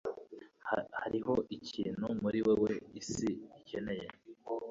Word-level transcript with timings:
hariho 1.01 1.33
ikintu 1.57 2.05
muri 2.21 2.39
wewe 2.47 2.71
isi 3.01 3.29
ikeneye 3.59 4.05